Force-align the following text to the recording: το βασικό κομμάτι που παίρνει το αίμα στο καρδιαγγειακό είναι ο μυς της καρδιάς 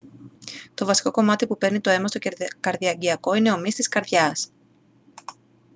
το 0.73 0.85
βασικό 0.85 1.11
κομμάτι 1.11 1.47
που 1.47 1.57
παίρνει 1.57 1.79
το 1.81 1.89
αίμα 1.89 2.07
στο 2.07 2.19
καρδιαγγειακό 2.59 3.33
είναι 3.33 3.51
ο 3.51 3.57
μυς 3.59 3.75
της 3.75 3.87
καρδιάς 3.87 4.49